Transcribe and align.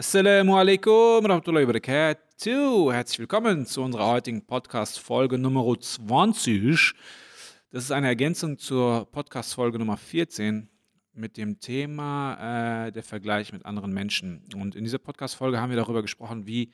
Assalamu 0.00 0.56
alaikum 0.56 1.26
rahmatullahi 1.26 1.66
barakatuh. 1.66 2.92
Herzlich 2.92 3.18
willkommen 3.18 3.66
zu 3.66 3.82
unserer 3.82 4.06
heutigen 4.06 4.46
Podcast-Folge 4.46 5.38
Nummer 5.38 5.64
20. 5.76 6.94
Das 7.72 7.82
ist 7.82 7.90
eine 7.90 8.06
Ergänzung 8.06 8.58
zur 8.58 9.10
Podcast-Folge 9.10 9.76
Nummer 9.76 9.96
14 9.96 10.68
mit 11.14 11.36
dem 11.36 11.58
Thema 11.58 12.86
äh, 12.86 12.92
der 12.92 13.02
Vergleich 13.02 13.52
mit 13.52 13.66
anderen 13.66 13.92
Menschen. 13.92 14.44
Und 14.54 14.76
in 14.76 14.84
dieser 14.84 15.00
Podcast-Folge 15.00 15.60
haben 15.60 15.70
wir 15.70 15.76
darüber 15.76 16.02
gesprochen, 16.02 16.46
wie 16.46 16.72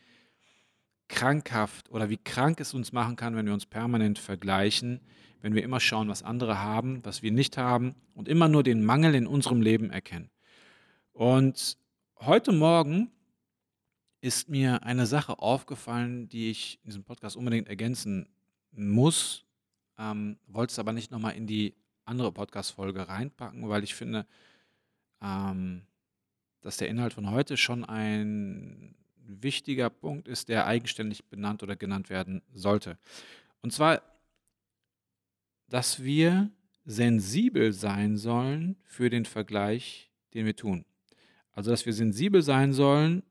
krankhaft 1.08 1.88
oder 1.88 2.10
wie 2.10 2.18
krank 2.18 2.60
es 2.60 2.74
uns 2.74 2.92
machen 2.92 3.16
kann, 3.16 3.36
wenn 3.36 3.46
wir 3.46 3.54
uns 3.54 3.64
permanent 3.64 4.18
vergleichen, 4.18 5.00
wenn 5.40 5.54
wir 5.54 5.62
immer 5.62 5.80
schauen, 5.80 6.10
was 6.10 6.22
andere 6.22 6.60
haben, 6.60 7.00
was 7.06 7.22
wir 7.22 7.32
nicht 7.32 7.56
haben 7.56 7.94
und 8.12 8.28
immer 8.28 8.48
nur 8.48 8.62
den 8.62 8.84
Mangel 8.84 9.14
in 9.14 9.26
unserem 9.26 9.62
Leben 9.62 9.88
erkennen. 9.88 10.28
Und 11.14 11.78
heute 12.20 12.52
Morgen 12.52 13.10
ist 14.24 14.48
mir 14.48 14.82
eine 14.84 15.04
Sache 15.04 15.38
aufgefallen, 15.38 16.30
die 16.30 16.50
ich 16.50 16.78
in 16.82 16.86
diesem 16.86 17.04
Podcast 17.04 17.36
unbedingt 17.36 17.68
ergänzen 17.68 18.26
muss, 18.72 19.44
ähm, 19.98 20.38
wollte 20.46 20.72
es 20.72 20.78
aber 20.78 20.94
nicht 20.94 21.10
nochmal 21.10 21.34
in 21.34 21.46
die 21.46 21.74
andere 22.06 22.32
Podcast-Folge 22.32 23.06
reinpacken, 23.06 23.68
weil 23.68 23.84
ich 23.84 23.94
finde, 23.94 24.26
ähm, 25.20 25.82
dass 26.62 26.78
der 26.78 26.88
Inhalt 26.88 27.12
von 27.12 27.30
heute 27.30 27.58
schon 27.58 27.84
ein 27.84 28.94
wichtiger 29.16 29.90
Punkt 29.90 30.26
ist, 30.26 30.48
der 30.48 30.66
eigenständig 30.66 31.26
benannt 31.26 31.62
oder 31.62 31.76
genannt 31.76 32.08
werden 32.08 32.40
sollte. 32.54 32.96
Und 33.60 33.74
zwar, 33.74 34.00
dass 35.68 36.02
wir 36.02 36.50
sensibel 36.86 37.74
sein 37.74 38.16
sollen 38.16 38.76
für 38.84 39.10
den 39.10 39.26
Vergleich, 39.26 40.10
den 40.32 40.46
wir 40.46 40.56
tun. 40.56 40.86
Also, 41.52 41.70
dass 41.70 41.84
wir 41.84 41.92
sensibel 41.92 42.40
sein 42.40 42.72
sollen 42.72 43.22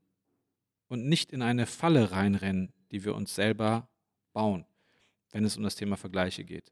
und 0.93 1.09
nicht 1.09 1.31
in 1.31 1.41
eine 1.41 1.65
Falle 1.65 2.11
reinrennen, 2.11 2.71
die 2.91 3.03
wir 3.03 3.15
uns 3.15 3.33
selber 3.33 3.89
bauen, 4.31 4.63
wenn 5.31 5.43
es 5.43 5.57
um 5.57 5.63
das 5.63 5.75
Thema 5.75 5.97
Vergleiche 5.97 6.43
geht. 6.43 6.71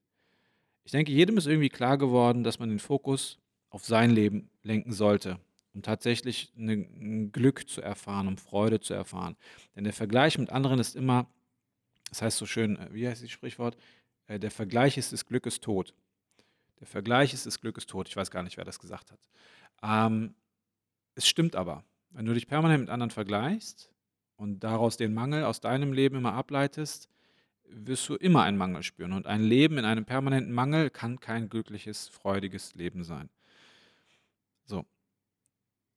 Ich 0.83 0.91
denke, 0.91 1.11
jedem 1.11 1.39
ist 1.39 1.47
irgendwie 1.47 1.69
klar 1.69 1.97
geworden, 1.97 2.43
dass 2.43 2.59
man 2.59 2.69
den 2.69 2.77
Fokus 2.77 3.39
auf 3.71 3.83
sein 3.83 4.11
Leben 4.11 4.51
lenken 4.61 4.93
sollte, 4.93 5.39
um 5.73 5.81
tatsächlich 5.81 6.53
ein 6.55 7.31
Glück 7.31 7.67
zu 7.67 7.81
erfahren, 7.81 8.27
um 8.27 8.37
Freude 8.37 8.79
zu 8.79 8.93
erfahren. 8.93 9.35
Denn 9.75 9.85
der 9.85 9.93
Vergleich 9.93 10.37
mit 10.37 10.51
anderen 10.51 10.77
ist 10.77 10.95
immer, 10.95 11.25
das 12.09 12.21
heißt 12.21 12.37
so 12.37 12.45
schön, 12.45 12.77
äh, 12.77 12.89
wie 12.91 13.07
heißt 13.07 13.23
das 13.23 13.31
Sprichwort? 13.31 13.75
Äh, 14.27 14.37
der 14.37 14.51
Vergleich 14.51 14.99
ist 14.99 15.13
des 15.13 15.25
Glückes 15.25 15.61
tot. 15.61 15.95
Der 16.79 16.85
Vergleich 16.85 17.33
ist 17.33 17.47
des 17.47 17.59
Glückes 17.59 17.87
tot. 17.87 18.07
Ich 18.07 18.15
weiß 18.15 18.29
gar 18.29 18.43
nicht, 18.43 18.57
wer 18.57 18.65
das 18.65 18.77
gesagt 18.77 19.11
hat. 19.11 19.19
Ähm, 19.81 20.35
es 21.15 21.27
stimmt 21.27 21.55
aber. 21.55 21.83
Wenn 22.11 22.25
du 22.25 22.33
dich 22.35 22.47
permanent 22.47 22.81
mit 22.81 22.89
anderen 22.91 23.09
vergleichst 23.09 23.91
und 24.41 24.63
daraus 24.63 24.97
den 24.97 25.13
Mangel 25.13 25.43
aus 25.43 25.61
deinem 25.61 25.93
Leben 25.93 26.15
immer 26.15 26.33
ableitest, 26.33 27.07
wirst 27.65 28.09
du 28.09 28.15
immer 28.15 28.41
einen 28.41 28.57
Mangel 28.57 28.81
spüren. 28.81 29.13
Und 29.13 29.27
ein 29.27 29.43
Leben 29.43 29.77
in 29.77 29.85
einem 29.85 30.03
permanenten 30.03 30.51
Mangel 30.51 30.89
kann 30.89 31.19
kein 31.19 31.47
glückliches, 31.47 32.07
freudiges 32.07 32.73
Leben 32.73 33.03
sein. 33.03 33.29
So, 34.65 34.83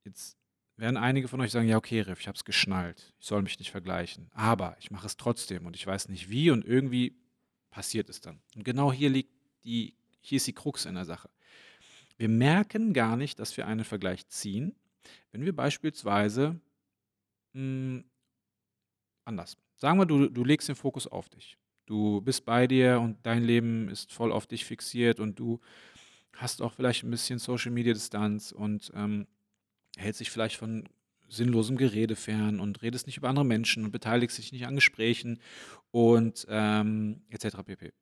jetzt 0.04 0.36
werden 0.76 0.98
einige 0.98 1.26
von 1.26 1.40
euch 1.40 1.52
sagen, 1.52 1.68
ja 1.68 1.78
okay, 1.78 2.02
Riff, 2.02 2.20
ich 2.20 2.28
habe 2.28 2.36
es 2.36 2.44
geschnallt, 2.44 3.14
ich 3.18 3.26
soll 3.26 3.40
mich 3.40 3.58
nicht 3.58 3.70
vergleichen, 3.70 4.28
aber 4.34 4.76
ich 4.78 4.90
mache 4.90 5.06
es 5.06 5.16
trotzdem 5.16 5.64
und 5.64 5.74
ich 5.74 5.86
weiß 5.86 6.10
nicht 6.10 6.28
wie 6.28 6.50
und 6.50 6.66
irgendwie 6.66 7.16
passiert 7.70 8.10
es 8.10 8.20
dann. 8.20 8.40
Und 8.54 8.64
genau 8.64 8.92
hier 8.92 9.08
liegt 9.08 9.32
die, 9.64 9.94
hier 10.20 10.36
ist 10.36 10.46
die 10.46 10.52
Krux 10.52 10.84
in 10.84 10.96
der 10.96 11.06
Sache. 11.06 11.30
Wir 12.18 12.28
merken 12.28 12.92
gar 12.92 13.16
nicht, 13.16 13.38
dass 13.38 13.56
wir 13.56 13.66
einen 13.66 13.84
Vergleich 13.84 14.28
ziehen, 14.28 14.74
wenn 15.32 15.46
wir 15.46 15.56
beispielsweise 15.56 16.60
mh, 17.54 17.60
hm, 17.60 18.04
anders. 19.24 19.56
Sagen 19.76 19.98
wir, 19.98 20.06
du, 20.06 20.28
du 20.28 20.44
legst 20.44 20.68
den 20.68 20.76
Fokus 20.76 21.06
auf 21.06 21.28
dich. 21.28 21.56
Du 21.86 22.20
bist 22.22 22.44
bei 22.44 22.66
dir 22.66 23.00
und 23.00 23.18
dein 23.24 23.44
Leben 23.44 23.88
ist 23.88 24.12
voll 24.12 24.32
auf 24.32 24.46
dich 24.46 24.64
fixiert 24.64 25.20
und 25.20 25.38
du 25.38 25.60
hast 26.36 26.62
auch 26.62 26.72
vielleicht 26.72 27.04
ein 27.04 27.10
bisschen 27.10 27.38
Social 27.38 27.70
Media 27.70 27.92
Distanz 27.92 28.52
und 28.52 28.90
ähm, 28.94 29.26
hältst 29.96 30.20
dich 30.20 30.30
vielleicht 30.30 30.56
von 30.56 30.88
sinnlosem 31.28 31.76
Gerede 31.76 32.16
fern 32.16 32.60
und 32.60 32.82
redest 32.82 33.06
nicht 33.06 33.16
über 33.16 33.28
andere 33.28 33.44
Menschen 33.44 33.84
und 33.84 33.90
beteiligst 33.92 34.38
dich 34.38 34.52
nicht 34.52 34.66
an 34.66 34.74
Gesprächen 34.74 35.40
und 35.90 36.46
ähm, 36.48 37.22
etc. 37.30 37.58
pp. 37.64 37.92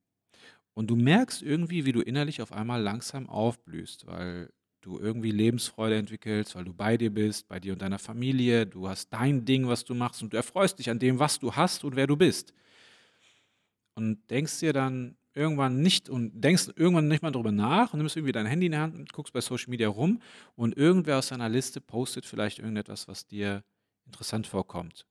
Und 0.75 0.89
du 0.89 0.97
merkst 0.97 1.43
irgendwie, 1.43 1.85
wie 1.85 1.93
du 1.93 2.01
innerlich 2.01 2.41
auf 2.41 2.53
einmal 2.53 2.81
langsam 2.81 3.29
aufblühst, 3.29 4.07
weil 4.07 4.51
du 4.83 4.99
irgendwie 4.99 5.31
Lebensfreude 5.31 5.97
entwickelst, 5.97 6.55
weil 6.55 6.65
du 6.65 6.75
bei 6.75 6.97
dir 6.97 7.11
bist, 7.11 7.49
bei 7.49 7.59
dir 7.59 7.73
und 7.73 7.81
deiner 7.81 7.99
Familie, 7.99 8.67
du 8.67 8.89
hast 8.89 9.13
dein 9.13 9.45
Ding, 9.45 9.67
was 9.67 9.85
du 9.85 9.95
machst 9.95 10.23
und 10.23 10.33
du 10.33 10.37
erfreust 10.37 10.79
dich 10.79 10.91
an 10.91 10.99
dem, 10.99 11.19
was 11.19 11.39
du 11.39 11.55
hast 11.55 11.85
und 11.85 11.97
wer 11.97 12.07
du 12.07 12.17
bist. 12.17 12.53
Und 13.95 14.19
denkst 14.31 14.61
dir 14.61 14.73
dann 14.73 15.17
irgendwann 15.35 15.81
nicht 15.81 16.09
und 16.09 16.33
denkst 16.43 16.71
irgendwann 16.77 17.09
nicht 17.09 17.23
mal 17.23 17.31
darüber 17.31 17.53
nach 17.53 17.93
und 17.93 17.99
nimmst 17.99 18.17
irgendwie 18.17 18.33
dein 18.33 18.47
Handy 18.47 18.67
in 18.67 18.73
die 18.73 18.79
Hand 18.79 18.95
und 18.95 19.13
guckst 19.13 19.33
bei 19.33 19.41
Social 19.41 19.71
Media 19.71 19.89
rum 19.89 20.21
und 20.57 20.77
irgendwer 20.77 21.19
aus 21.19 21.29
deiner 21.29 21.49
Liste 21.49 21.81
postet 21.81 22.27
vielleicht 22.27 22.59
irgendetwas, 22.59 23.09
was 23.09 23.27
dir 23.27 23.63
interessant 24.05 24.47
vorkommt. 24.47 25.07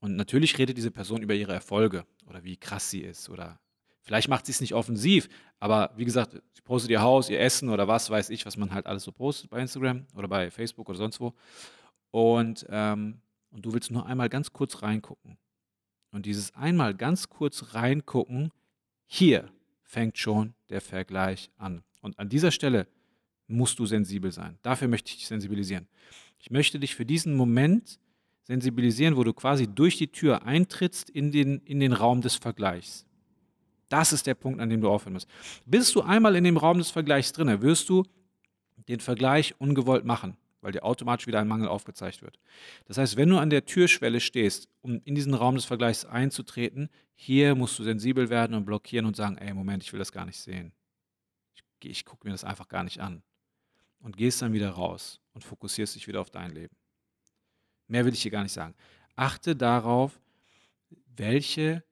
Und 0.00 0.16
natürlich 0.16 0.58
redet 0.58 0.76
diese 0.76 0.90
Person 0.90 1.22
über 1.22 1.34
ihre 1.34 1.54
Erfolge 1.54 2.04
oder 2.26 2.44
wie 2.44 2.56
krass 2.56 2.90
sie 2.90 3.00
ist 3.00 3.28
oder 3.30 3.58
Vielleicht 4.04 4.28
macht 4.28 4.46
sie 4.46 4.52
es 4.52 4.60
nicht 4.60 4.74
offensiv, 4.74 5.28
aber 5.58 5.90
wie 5.96 6.04
gesagt, 6.04 6.32
sie 6.52 6.62
postet 6.62 6.90
ihr 6.90 7.00
Haus, 7.00 7.30
ihr 7.30 7.40
Essen 7.40 7.70
oder 7.70 7.88
was 7.88 8.10
weiß 8.10 8.30
ich, 8.30 8.44
was 8.44 8.56
man 8.56 8.72
halt 8.72 8.86
alles 8.86 9.02
so 9.02 9.12
postet 9.12 9.50
bei 9.50 9.60
Instagram 9.60 10.06
oder 10.14 10.28
bei 10.28 10.50
Facebook 10.50 10.88
oder 10.90 10.98
sonst 10.98 11.20
wo. 11.20 11.32
Und, 12.10 12.66
ähm, 12.68 13.22
und 13.50 13.64
du 13.64 13.72
willst 13.72 13.90
nur 13.90 14.06
einmal 14.06 14.28
ganz 14.28 14.52
kurz 14.52 14.82
reingucken. 14.82 15.38
Und 16.12 16.26
dieses 16.26 16.54
einmal 16.54 16.94
ganz 16.94 17.28
kurz 17.28 17.74
reingucken, 17.74 18.52
hier 19.06 19.50
fängt 19.82 20.18
schon 20.18 20.54
der 20.68 20.80
Vergleich 20.80 21.50
an. 21.56 21.82
Und 22.02 22.18
an 22.18 22.28
dieser 22.28 22.50
Stelle 22.50 22.86
musst 23.46 23.78
du 23.78 23.86
sensibel 23.86 24.32
sein. 24.32 24.58
Dafür 24.62 24.88
möchte 24.88 25.10
ich 25.10 25.16
dich 25.16 25.26
sensibilisieren. 25.26 25.88
Ich 26.38 26.50
möchte 26.50 26.78
dich 26.78 26.94
für 26.94 27.06
diesen 27.06 27.34
Moment 27.34 27.98
sensibilisieren, 28.42 29.16
wo 29.16 29.24
du 29.24 29.32
quasi 29.32 29.66
durch 29.66 29.96
die 29.96 30.08
Tür 30.08 30.44
eintrittst 30.44 31.08
in 31.08 31.32
den, 31.32 31.60
in 31.60 31.80
den 31.80 31.94
Raum 31.94 32.20
des 32.20 32.36
Vergleichs. 32.36 33.06
Das 33.88 34.12
ist 34.12 34.26
der 34.26 34.34
Punkt, 34.34 34.60
an 34.60 34.70
dem 34.70 34.80
du 34.80 34.88
aufhören 34.88 35.14
musst. 35.14 35.28
Bist 35.66 35.94
du 35.94 36.02
einmal 36.02 36.36
in 36.36 36.44
dem 36.44 36.56
Raum 36.56 36.78
des 36.78 36.90
Vergleichs 36.90 37.32
drin, 37.32 37.62
wirst 37.62 37.88
du 37.88 38.04
den 38.88 39.00
Vergleich 39.00 39.54
ungewollt 39.58 40.04
machen, 40.04 40.36
weil 40.60 40.72
dir 40.72 40.84
automatisch 40.84 41.26
wieder 41.26 41.40
ein 41.40 41.48
Mangel 41.48 41.68
aufgezeigt 41.68 42.22
wird. 42.22 42.38
Das 42.86 42.98
heißt, 42.98 43.16
wenn 43.16 43.28
du 43.28 43.38
an 43.38 43.50
der 43.50 43.66
Türschwelle 43.66 44.20
stehst, 44.20 44.68
um 44.82 45.00
in 45.04 45.14
diesen 45.14 45.34
Raum 45.34 45.54
des 45.54 45.64
Vergleichs 45.64 46.04
einzutreten, 46.04 46.88
hier 47.14 47.54
musst 47.54 47.78
du 47.78 47.84
sensibel 47.84 48.28
werden 48.30 48.54
und 48.56 48.64
blockieren 48.64 49.06
und 49.06 49.16
sagen, 49.16 49.38
ey, 49.38 49.54
Moment, 49.54 49.82
ich 49.82 49.92
will 49.92 49.98
das 49.98 50.12
gar 50.12 50.26
nicht 50.26 50.38
sehen. 50.38 50.72
Ich, 51.54 51.62
ich 51.90 52.04
gucke 52.04 52.26
mir 52.26 52.32
das 52.32 52.44
einfach 52.44 52.68
gar 52.68 52.84
nicht 52.84 53.00
an. 53.00 53.22
Und 54.00 54.16
gehst 54.16 54.42
dann 54.42 54.52
wieder 54.52 54.70
raus 54.70 55.20
und 55.32 55.44
fokussierst 55.44 55.94
dich 55.94 56.06
wieder 56.06 56.20
auf 56.20 56.30
dein 56.30 56.50
Leben. 56.50 56.76
Mehr 57.88 58.04
will 58.04 58.12
ich 58.12 58.22
hier 58.22 58.30
gar 58.30 58.42
nicht 58.42 58.52
sagen. 58.52 58.74
Achte 59.16 59.56
darauf, 59.56 60.20
welche 61.16 61.84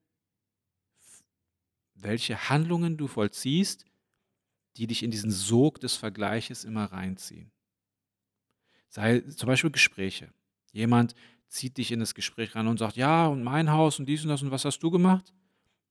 welche 2.02 2.48
Handlungen 2.48 2.96
du 2.96 3.06
vollziehst, 3.06 3.84
die 4.76 4.86
dich 4.86 5.02
in 5.02 5.10
diesen 5.10 5.30
Sog 5.30 5.80
des 5.80 5.96
Vergleiches 5.96 6.64
immer 6.64 6.86
reinziehen. 6.86 7.50
Sei 8.88 9.20
zum 9.20 9.46
Beispiel 9.46 9.70
Gespräche. 9.70 10.32
Jemand 10.72 11.14
zieht 11.48 11.76
dich 11.76 11.92
in 11.92 12.00
das 12.00 12.14
Gespräch 12.14 12.54
rein 12.54 12.66
und 12.66 12.78
sagt, 12.78 12.96
ja, 12.96 13.26
und 13.26 13.42
mein 13.42 13.70
Haus 13.70 13.98
und 13.98 14.06
dies 14.06 14.22
und 14.22 14.30
das 14.30 14.42
und 14.42 14.50
was 14.50 14.64
hast 14.64 14.80
du 14.80 14.90
gemacht? 14.90 15.32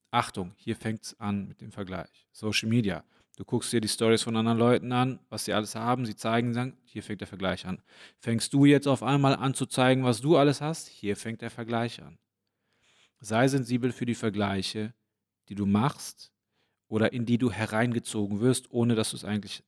Achtung, 0.10 0.54
hier 0.58 0.76
fängt 0.76 1.04
es 1.04 1.20
an 1.20 1.48
mit 1.48 1.62
dem 1.62 1.72
Vergleich. 1.72 2.28
Social 2.32 2.68
Media. 2.68 3.04
Du 3.38 3.46
guckst 3.46 3.72
dir 3.72 3.80
die 3.80 3.88
Stories 3.88 4.24
von 4.24 4.36
anderen 4.36 4.58
Leuten 4.58 4.92
an, 4.92 5.20
was 5.30 5.46
sie 5.46 5.54
alles 5.54 5.74
haben, 5.76 6.06
sie 6.06 6.16
zeigen, 6.16 6.54
sagen, 6.54 6.78
hier 6.84 7.02
fängt 7.02 7.22
der 7.22 7.28
Vergleich 7.28 7.66
an. 7.66 7.82
Fängst 8.20 8.54
du 8.54 8.66
jetzt 8.66 8.88
auf 8.88 9.04
einmal 9.04 9.36
an 9.36 9.54
zu 9.54 9.66
zeigen, 9.66 10.04
was 10.04 10.20
du 10.22 10.38
alles 10.38 10.60
hast? 10.62 10.90
Hier 10.90 11.16
fängt 11.16 11.42
der 11.42 11.50
Vergleich 11.50 12.02
an. 12.04 12.18
Sei 13.20 13.48
sensibel 13.48 13.92
für 13.92 14.06
die 14.06 14.16
Vergleiche, 14.16 14.94
die 15.52 15.56
du 15.56 15.66
machst 15.66 16.32
oder 16.88 17.12
in 17.12 17.26
die 17.26 17.38
du 17.38 17.52
hereingezogen 17.52 18.40
wirst, 18.40 18.72
ohne 18.72 18.96
dass 18.96 19.10
du 19.10 19.18
es 19.18 19.26
eigentlich 19.26 19.66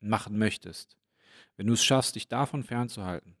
machen 0.00 0.36
möchtest. 0.36 0.96
Wenn 1.56 1.68
du 1.68 1.74
es 1.74 1.84
schaffst, 1.84 2.16
dich 2.16 2.26
davon 2.26 2.64
fernzuhalten, 2.64 3.36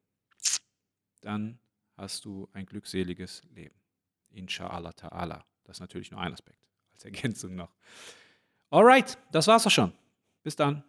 dann 1.20 1.58
hast 1.96 2.24
du 2.24 2.48
ein 2.52 2.64
glückseliges 2.64 3.42
Leben. 3.50 3.74
Inshallah 4.30 4.90
ta'ala. 4.90 5.42
Das 5.64 5.78
ist 5.78 5.80
natürlich 5.80 6.12
nur 6.12 6.20
ein 6.20 6.32
Aspekt, 6.32 6.64
als 6.92 7.04
Ergänzung 7.04 7.56
noch. 7.56 7.74
Alright, 8.70 9.18
das 9.32 9.48
war's 9.48 9.66
auch 9.66 9.70
schon. 9.70 9.92
Bis 10.44 10.54
dann. 10.54 10.84